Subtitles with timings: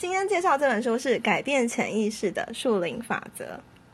[0.00, 3.44] 今天介绍这本书是《改变潜意识的树林法则》。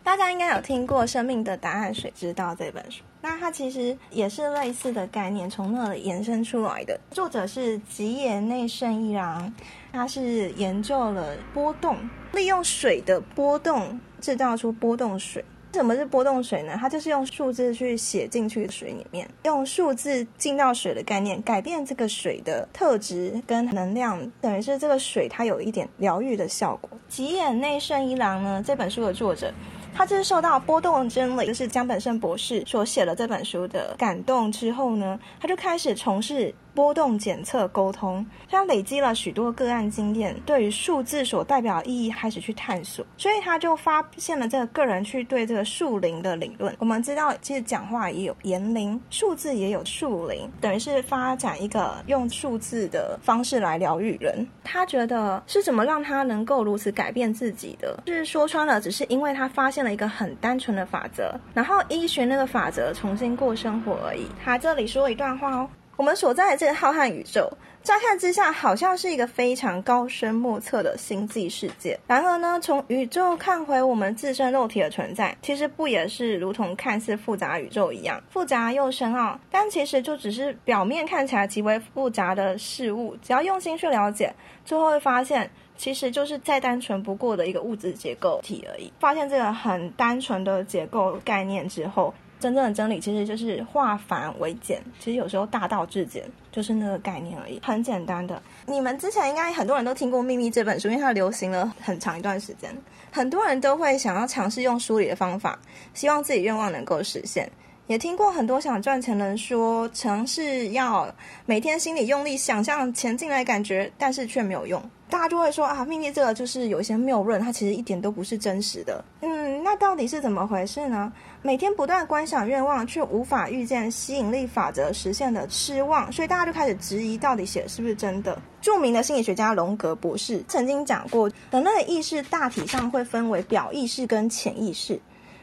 [0.05, 6.97] 大家应该有听过《生命的答案：水知道》这本书，那它其实也是类似的概念，从那里延伸出来的。
[7.11, 9.53] 作者是吉野内圣一郎，
[9.93, 11.99] 他是研究了波动，
[12.35, 15.45] 利用水的波动制造出波动水。
[15.77, 16.75] 什么是波动水呢？
[16.81, 26.89] 它就是用数字去写进去水里面，用数字进到水的概念，改变这个水的特质跟能量，等于是这个水它有一点疗愈的效果。
[27.09, 29.53] 吉野内圣一郎呢，这本书的作者。
[29.95, 46.77] 他就是受到波动真理，就是江本胜博士所写了这本书的感动之后呢，他就开始从事波动检测沟通，他累积了许多个案经验，对于数字所代表意义开始去探索，所以他就发现了这个个人去对这个树龄的理论。
[46.79, 54.47] 我们知道，其实讲话也有言龄，数字也有树龄，等于是发展一个用数字的方式来疗愈人。
[54.63, 57.99] 他觉得是怎么让他能够如此改变自己的？
[58.07, 64.27] 是说穿了，只是因为他发现了一个很单纯的法则，然后依循那个法则重新过生活而已。
[64.45, 67.51] 他这里说一段话哦：我们所在的这个浩瀚宇宙，
[67.83, 71.99] 乍看之下好像是一个非常高深莫测的星际世界。
[72.07, 79.41] 然而呢，从宇宙看回我们自身肉体的存在，其实不也是如同看似复杂宇宙一样复杂又深奥？
[79.51, 84.35] 但其实就只是表面看起来极为复杂的事物，只要用心去了解。
[84.67, 88.93] 最后会发现，其实就是再单纯不过的一个物质结构体而已。
[88.99, 92.13] 发现这个很单纯的结构概念之后，
[92.47, 94.81] 真正的真理其实就是化繁为简。
[95.01, 98.41] 其实有时候大道至简，就是那个概念而已，很简单的。
[98.67, 102.73] 你们之前应该很多人都听过《秘密》这本书，因为它流行了很长一段时间，
[103.11, 105.59] 很多人都会想要尝试用梳理的方法，
[105.93, 107.51] 希望自己愿望能够实现。
[107.89, 111.13] 也听过很多想赚钱的人说，尝试要
[111.47, 114.81] 每天心里用力想象钱进来感觉，但是却没有用。
[115.09, 119.05] 大家就会说啊，秘密这个就是有一些谬论，它其实一点都不是真实的。
[119.21, 121.13] 嗯，那到底是怎么回事呢？
[121.43, 128.37] 每天不断观想愿望，却无法预见吸引力法则实现的失望，所以大家就开始质疑，到底写的是不是真的？
[128.61, 135.01] 著名的心理学家荣格博士曾经讲过，人类的意识大体上会分为表意识跟潜意识。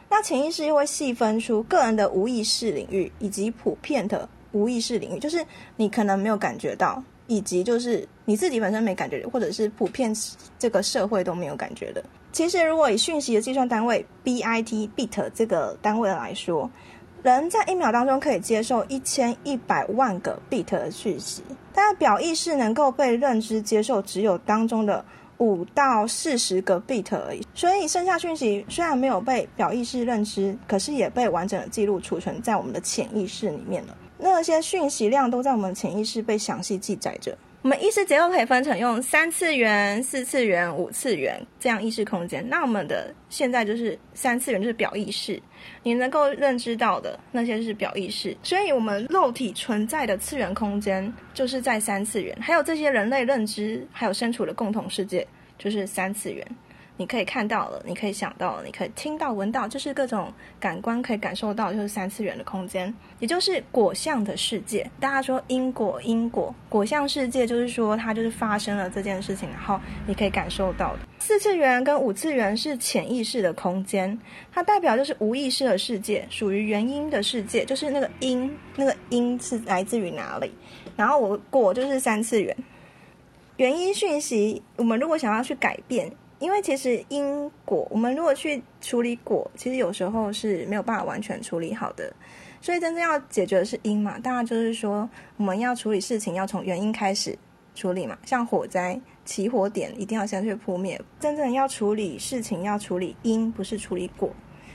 [0.09, 5.43] 那潜意识又会细分出个人的无意识领域，以及普遍的无意识领域，就是
[5.77, 7.01] 你可能没有感觉到，
[7.33, 10.13] 以及就是你自己本身没感觉，或者是普遍
[10.59, 12.03] 这个社会都没有感觉的。
[12.31, 16.69] 其实，如果以讯息的计算单位 bit bit 这个单位来说，
[17.23, 21.41] 人在一秒当中可以接受一千一百万个 bit 的讯息，
[21.73, 25.03] 但表意识能够被认知接受只有当中的。
[25.39, 33.97] 五到四十个 bit 而已，所以剩下讯息虽然没有被表意识认知，可是也被完整的记录储存在我们的潜意识里面了。
[34.23, 37.37] 那些讯息量都在我们潜意识被详细记载着。
[37.61, 42.45] 我们意识结构可以分成用三次元、四次元、五次元这样意识空间。
[42.49, 45.41] 那我们的现在就是三次元，就是表意识，
[45.81, 48.35] 你能够认知到的那些是表意识。
[48.43, 55.25] 所以，我们肉体存在的次元空间就是在三次元，还有这些人类认知还有身处的共同世界
[55.57, 56.45] 就是三次元。
[56.95, 64.87] 你可以看到了，你可以想到了，你可以听到、闻到，就是各种感官可以感受到，就是三次元的空间，也就是果相的世界。
[64.99, 70.99] 大家说因果，因果果相世界就是说它就是发生了这件事情，然后你可以感受到的。
[71.19, 74.17] 四次元跟五次元是潜意识的空间，
[74.51, 80.51] 它代表就是无意识的世界，属于原因的世界，就是那个因，那个因是来自于哪里？
[80.95, 82.55] 然后我果就是三次元，
[83.57, 86.11] 原因讯息，我们如果想要去改变。
[86.43, 92.13] 因为其实因果，我们如果去处理果，其实有时候是没有办法完全处理好的。
[92.59, 97.33] 所以真正要解决的是因嘛，当然就是说我们要处理事情要从原因开始
[97.75, 98.17] 处理嘛。
[98.25, 104.29] 像火灾起火点一定要先去扑灭，真正要处理事情要处理因，不是处理果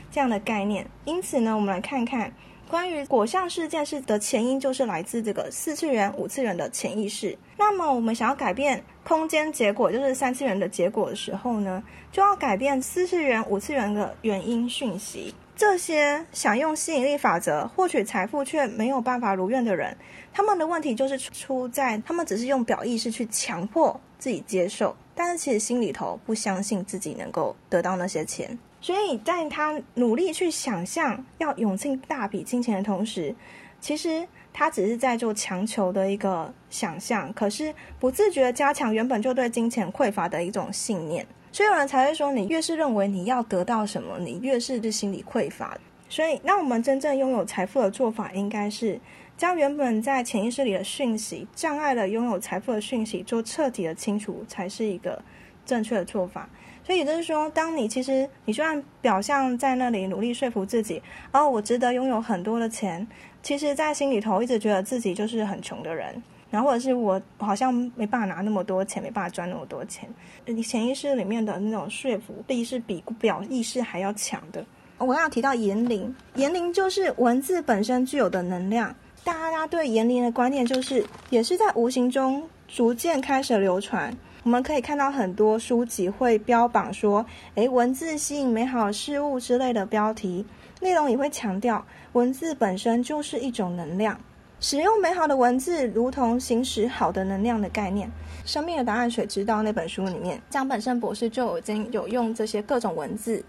[0.09, 0.83] 这样的概念。
[1.05, 2.33] 因此呢，我们来看看。
[2.69, 7.35] 关于果相事件是的前因，就是来自这个四次元、五次元的潜意识。
[7.57, 15.33] 那么，我们想要改变空间结果，就是三次元的结果的时候呢，就要改变四次元、五次元的原因讯息。
[15.55, 19.97] 这些想用吸引力法则获取财富却没有办法如愿的人，
[20.31, 28.57] 他们的问题就是出在他们只是用表意识去强迫自己接受，但是其实心里头不相信自己能够得到那些钱。
[28.81, 33.35] 所以在他努力去想象要涌进大笔金钱的同时，
[33.81, 41.25] 其实他只是在做强求的一个想象，可是不自觉加强原本就对金钱匮乏的一种信念。
[41.51, 45.77] 所以有人才会说，你越是认为你要得到什么，你越是就心理匮乏。
[46.07, 48.99] 所以，那我们真正拥有财富的做法，应该是
[49.35, 55.21] 将原本在潜意识里的讯息障碍了拥有财富的讯息做彻底的清除，才是一个。
[55.65, 56.49] 正确的做法。
[56.89, 60.99] 所以就是说，当你其实你虽然表象在那里努力说服自己，
[61.31, 63.07] 哦，我值得拥有很多的钱，
[63.43, 66.19] 其实在心里头一直觉得自己就是很穷的人，
[66.49, 70.09] 然后或者是我好像没办法拿那么多钱，没办法赚那么多钱。
[70.47, 74.65] 你潜意识里面的那种说服力是比表意识还要强的。
[74.97, 78.95] 我要提到言灵，言灵就是文字本身具有的能量。
[79.23, 84.11] 大家对言灵的观念就是，也是在无形中逐渐开始流传。
[84.43, 87.25] 我们可以看到很多书籍会标榜说，
[87.55, 90.45] 诶，文字吸引美好事物之类的标题，
[90.79, 94.17] 内容也会强调文字本身就是一种能量，
[94.61, 98.07] 使用美好的文字如同行使好的能量的概念。
[98.45, 103.43] 《生命的答案：水知道》那本书里面，江本胜博士就已经有用这些各种文字，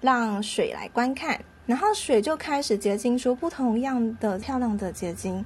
[0.00, 5.44] 让水来观看，然后水就开始结晶出不同样的漂亮的结晶。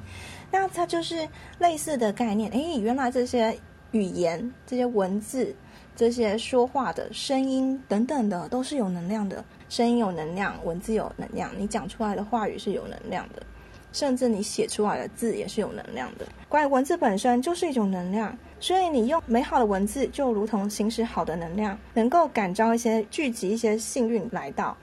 [0.50, 1.26] 那它就是
[1.58, 2.50] 类似的概念。
[2.50, 3.58] 诶，原来这些。
[3.92, 5.54] 语言这些文字、
[5.96, 9.44] 这些说话的声音等等的，都是有能量的。
[9.68, 13.42] 声音有能量，文字有能量，你讲出来的话语是有能量的，
[13.92, 16.26] 甚至你写出来的字也是有能量的。
[16.48, 24.76] 关于文字本身就是一种能量，所以你用美好的文字，就如同行使好的能量，能够感召一些、聚集一些幸运来到。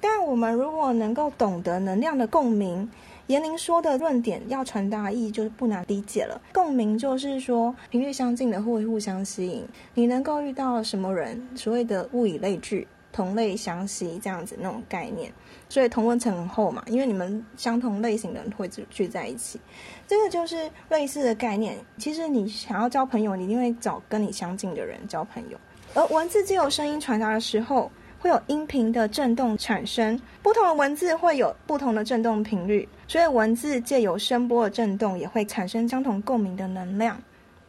[0.00, 2.88] 但我们如果能够懂得能量的共鸣。
[3.28, 6.40] 严玲说的论点要传达意义就是不难理解了。
[6.52, 9.62] 共鸣就是说频率相近的会互相吸引。
[9.92, 11.38] 你能够遇到什么人？
[11.54, 15.30] 所谓的物以类聚，同类相吸这样子那种概念。
[15.68, 19.60] 所以同温层很厚嘛，因为你们相同类型的人会聚在一起。
[20.06, 21.76] 这个就是类似的概念。
[21.98, 25.58] 其实你想要交朋友，你一定会找跟你相近的人交朋友。
[25.92, 27.90] 而文字借由声音传达的时候。
[28.20, 37.20] 会有音频的震动产生，不同的文字会有不同的震动频率，所以文字借由声波的震动也会产生相同共鸣的能量。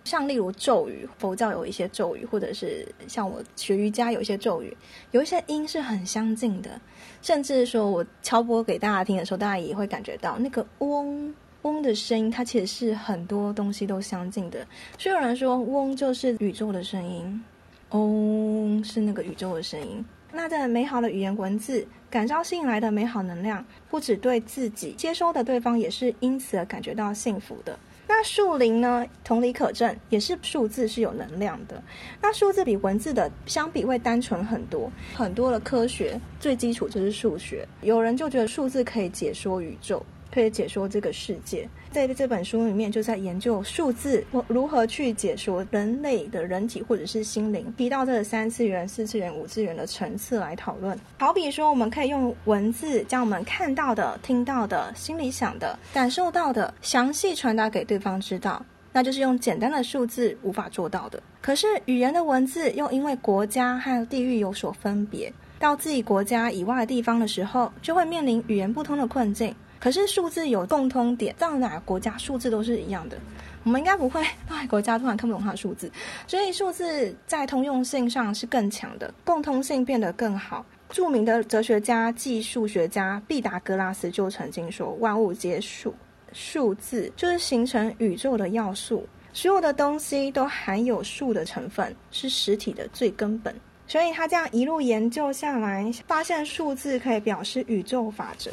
[0.05, 4.75] 像例如咒语，佛教有一些咒语，或者是像我学瑜伽有一些咒语，
[5.11, 6.81] 有一些音是很相近的，
[7.21, 14.65] 甚至说我敲播给大家听的时候，大家也会感觉到那个嗡嗡的声音，它其实是很多东西都相近的。
[14.97, 17.43] 所以有人说嗡就是宇宙的声音，
[17.91, 20.03] 嗡是那个宇宙的声音。
[20.31, 27.77] 那这美好的语言文字感召吸引来的美好能量，不止对自己接收的对方也是因此而感觉到幸福的。
[28.07, 29.05] 那树林呢？
[29.23, 31.81] 同理可证，也是数字是有能量的。
[32.19, 37.67] 那数字比文字的相比会单纯很多，很多的科学最基础就是数学。
[37.81, 40.03] 有人就觉得数字可以解说宇宙。
[40.33, 50.97] 可以解说这个世界，在这本书里面就在研究数字如何去解说人类的人体或者是心灵，提到这个三次元、四次元、五次元的层次来讨论。
[51.19, 61.21] 好比说，我们可以用文字将我们看到的、听到的、心里想的、感受到的详细传达给对方知道，那就是用简单的数字无法做到的。
[61.41, 69.55] 可是语言的文字又因为国家和地域有所分别，到自己国家以外的地方的时候，就会面临语言不通的困境。
[69.79, 73.17] 可是数字有共通点，到哪个国家数字都是一样的。
[73.63, 75.91] 我们应该不会到国家突然看不懂它的数字，
[76.27, 80.65] 所以数字在通用性上是更强的，共通性变得更好。
[80.89, 85.93] 著名的哲学家即数学家毕达哥拉斯就曾经说：“万物皆数，
[86.33, 93.53] 数字就是形成宇宙的要素，所有的东西都含有数的成分，是实体的最根本。”
[93.87, 98.49] 所以他这样一路研究下来，发现数字可以表示宇宙法则。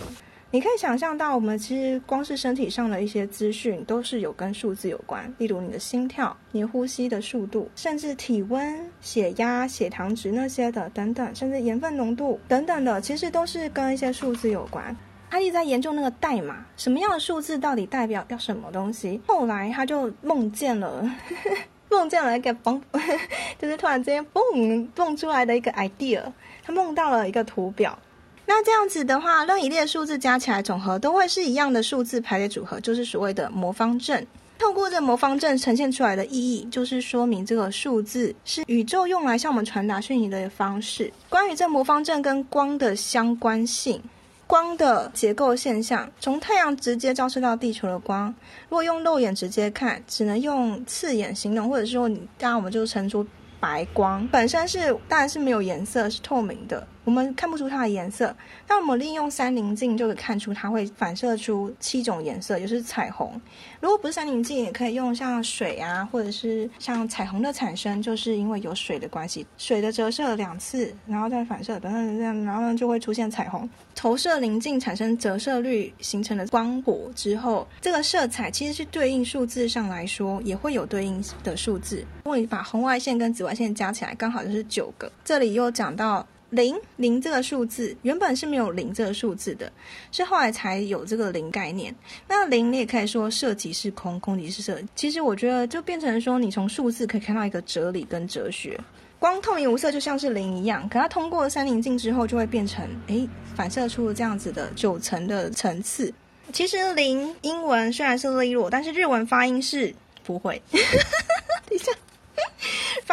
[0.53, 5.31] 你可以想象到，我们其实光是身体上的一些资讯，都是有跟数字有关。
[5.38, 14.97] 例如你的心跳、你呼吸的速度，甚至体温、血压、血糖值那些的等等，甚至盐分浓度等等的，其实都是跟一些数字有关。
[15.29, 19.21] 他一直在研究那个代码，什么样的数字到底代表要什么东西。
[19.26, 21.05] 后来他就梦见了，
[21.91, 22.81] 梦见了一个嘣，
[23.59, 26.23] 就是突然之间嘣蹦出来的一个 idea。
[26.62, 27.99] 他梦到了一个图表。
[28.47, 34.26] 那这样子的话，任一列数字加起来总和都会是一样的数字排列组合，就是所谓的魔方阵。
[34.59, 41.12] 透过这魔方阵呈现出来的意义，就是说明这个数字是宇宙用来向我们传达讯息的方式。
[41.29, 44.00] 关于这魔方阵跟光的相关性，
[44.47, 48.35] 光的结构现象，从太阳直接照射到地球的光，
[48.71, 53.26] 如果用肉眼直接看，只能用刺眼形容，或者说你，当然我们就称出
[53.61, 56.87] 白光本身是当然是没有颜色，是透明的。
[57.07, 58.35] 我们看不出它的颜色。
[58.67, 63.41] 那我们利用三棱镜就可以看出它会反射出七种颜色，就是彩虹。
[63.81, 73.71] 如果不是三棱镜，也可以用像水啊，或者是像彩虹的产生，就是因为有水的关系，水的折射两次，然后再反射，等等等等，然后呢就会出现彩虹。
[73.95, 82.05] 投射棱镜产生折射率形成的光谱之后，这个色彩其实是对应数字上来说也会有对应的数字。
[82.25, 85.11] 如果你把红外线跟紫外线加起来，刚好就是九个。
[85.25, 86.27] 这里又讲到。
[86.50, 89.71] 零零这个数字原本是没有零这个数字的，
[90.12, 91.95] 是后来才有这个零概念。
[92.29, 94.81] 那零你也可以说色即是空，空即是色。
[94.95, 98.79] 其实我觉得就变成说，你从数字可以看到一个哲理跟哲学。
[99.19, 106.12] 光透明无色就像是零一样，可它通过三棱镜之后，就会变成诶，反射出这样子的九层的层次。
[106.53, 110.62] 其实零英文虽然是 zero，但是日文发音是不会。
[110.71, 110.81] 等
[111.73, 111.91] 一下。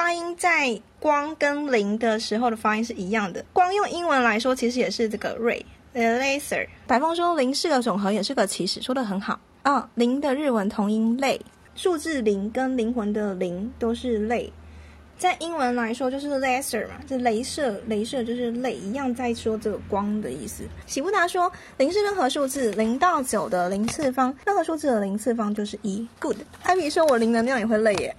[0.04, 3.42] 发音在光跟零的时候的发音是一样的。
[3.54, 6.68] 光用英文来说，其实也是这个 ray，the laser。
[6.86, 9.90] 白凤说零是个总和，也是个起始，说的很好啊。
[9.96, 11.40] 零的日文同音类，
[11.74, 14.52] 数字零跟灵魂的零都是类。
[15.18, 20.66] 在英文来说就是 laser 嘛，就镭射，镭射就是类，一样在说这个光的意思。
[20.86, 26.06] 喜布达说零是任何数字零到九的零次方，任何数字的零次方就是一。
[26.20, 26.40] Good。
[26.64, 28.14] 艾比说我零能量也会累耶。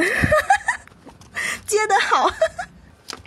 [1.67, 2.31] 接得好，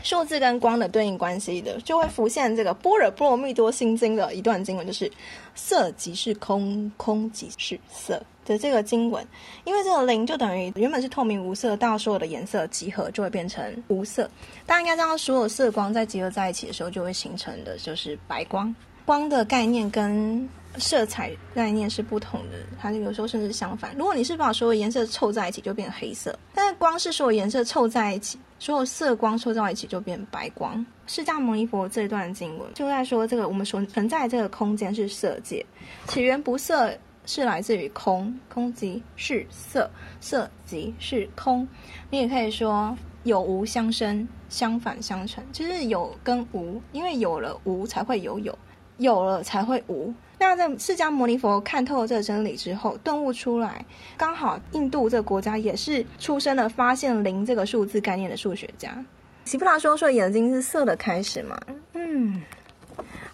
[0.03, 5.11] 数字跟光的对应关系的，就会浮现这个《般若波罗蜜多心经》的一段经文，就是
[5.55, 9.25] “色即是空，空即是色”的这个经文。
[9.63, 14.29] 因为这个零就等于原本是透明无色，到所有的颜色集合就会变成无色。
[14.65, 18.73] 大家应该知道，所有色光在集合在一起的时候，就会形成的就是白光。
[19.05, 23.95] 光的概念跟色彩概念是不同的，它有时候甚至相反。
[23.95, 30.85] 如果你是把所有颜色凑在一起，就变黑色；但是光是所有颜色凑在一起，所有色光凑在一起就变白光。
[31.05, 35.65] 释迦牟尼佛这段经文就在说，这个我们所存在这个空间是色界，
[36.07, 36.91] 起源不色
[37.25, 41.67] 是来自于空，空即是色，色即是空。
[42.09, 48.57] 你也可以说有无相生，相反相成，就是有跟无，因为有了无才会有有。
[48.97, 50.13] 有了才会无。
[50.39, 53.83] 那在释迦牟尼佛看透了这个真理之后，顿悟出来，
[54.15, 59.03] 刚好印度这个国家也是出生了发现零这个数字概念的数学家。
[59.45, 61.59] 喜布拉说说眼睛是色的开始嘛？
[61.93, 62.41] 嗯，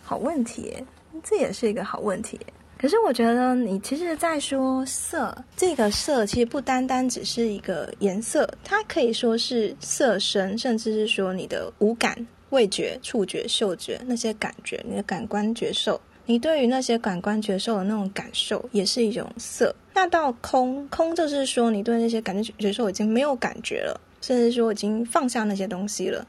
[0.02, 0.76] 好问题，
[1.24, 2.40] 这也是一个好问题。
[2.78, 12.28] 可是我觉得你其实，在说色，这个色其实不单单只是一个颜色，它可以说是色身，甚至是说你的五感。
[12.54, 19.76] 味觉、触觉、嗅觉那些感觉，你的感官觉受，你对于那些感官觉受的那种感受，也是一种色。
[19.96, 26.26] 那到空，空就是说你对那些感觉觉受已经没有感觉了，甚至说已经放下那些东西了，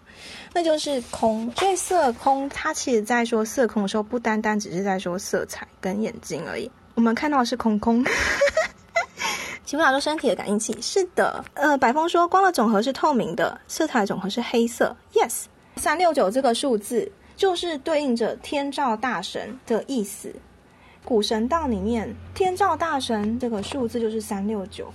[0.55, 1.53] 那就是空。
[1.57, 6.71] 所以色空，它其实在说色空的时候，不单单只是在说色彩跟眼睛而已。
[6.95, 8.05] 我们看到的是空空。
[9.65, 14.95] 奇不老说身体的感应器是的，呃，白风说光的总和是透明的，色彩总和是黑色。
[15.15, 15.45] Yes。
[15.85, 20.35] 三六九这个数字就是对应着天照大神的意思。
[21.05, 24.91] 古神道里面，天照大神这个数字就是三六九。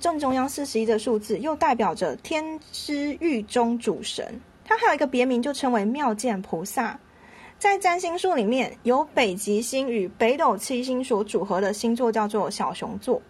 [0.00, 6.98] 正中央四十一的数字又代表着天之狱中主神，他还有一个别名，就称为妙见菩萨。
[7.58, 13.20] 在占星术里面，由北极星与北斗七星所组合的星座叫做小熊座。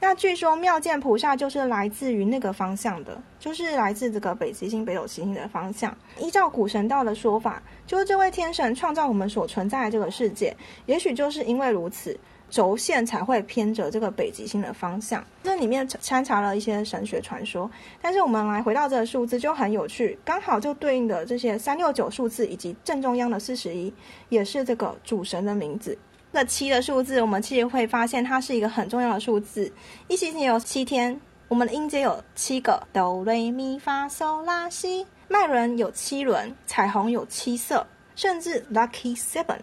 [0.00, 5.94] 那据说妙见菩萨就是来自于那个方向的，就是来自这个北极星、北斗七星的方向。
[6.18, 12.16] 依照古神道的说法，就是这位天神创造我们所存在的这个世界，也许就是因为如此，
[12.48, 15.22] 轴线才会偏着这个北极星的方向。
[15.42, 17.68] 这里面掺杂了一些神学传说，
[18.00, 23.92] 但是我们来回到这个数字就很有趣，刚好就对应的这些三六九数字以及正中央的四十一，
[24.28, 25.98] 也是这个主神的名字。
[26.32, 29.72] 这七的数字，我们其实会发现它是一个很重要的数字。
[30.08, 31.18] 一星期有七天，
[31.48, 35.06] 我们的音阶有七个，哆来咪发嗦拉西。
[35.26, 39.58] 脉轮有七轮，彩虹有七色，甚至 lucky seven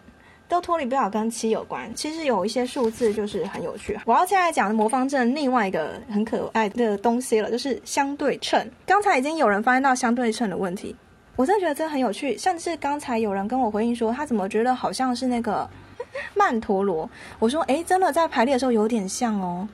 [0.47, 1.89] 都脱离不了跟七有关。
[1.95, 3.97] 其实有一些数字就是很有趣。
[4.05, 8.69] 我要现在讲的魔方阵另外一个很可爱的东西了，就是相对称。
[8.85, 10.95] 刚才已经有人发现到相对称的问题，
[11.35, 12.37] 我真的觉得这很有趣。
[12.37, 15.69] 甚至刚才有人跟我回应说，他怎么觉得好像是那个。
[16.35, 19.67] 曼陀罗，我说，哎，真的在排列的时候有点像哦。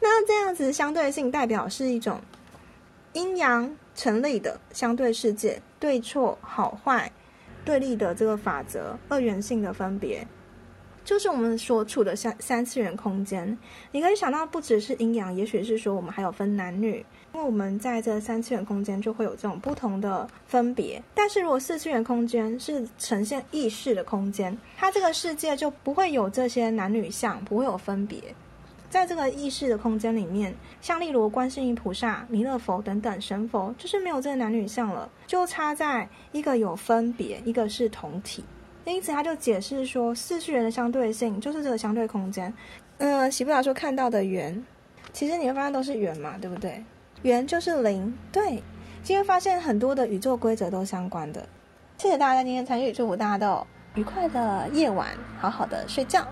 [0.00, 2.20] 那这样子相对性代表是一种
[3.12, 7.12] 阴阳成立的相对世界，对错好坏
[7.64, 10.26] 对立的这个法则，二元性的分别。
[11.10, 13.58] 就是我们所处的三三次元空间。
[13.90, 21.02] 你可以想到，不只是阴阳，也许是说我们还有分男女，因为我们在这三次元空间就会有这种不同的分别。
[21.12, 28.22] 但是如果四次元空间是呈现意识的空间，它这个世界就不会有这些男女相，不会有分别。
[28.88, 38.44] 在这个意识的空间里面，像例如观世音菩萨、弥勒佛等等神佛，就是没有这个男女相了，就差在一个有分别，一个是同体。
[38.84, 42.52] 因此，他就解释说，四次元的相对性就是这个相对空间。
[42.98, 44.64] 嗯，洗不了说看到的圆，
[45.12, 46.84] 其实你会发现都是圆嘛，对不对？
[47.22, 48.12] 圆就是零。
[48.32, 48.62] 对，
[49.02, 51.46] 今天发现很多的宇宙规则都相关的。
[51.98, 55.08] 谢谢大家今天参与，祝福大家都愉快的夜晚，
[55.38, 56.26] 好好的睡觉。